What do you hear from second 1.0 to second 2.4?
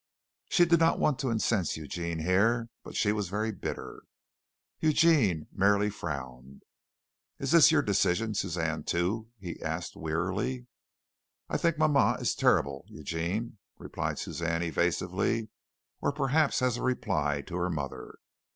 to incense Eugene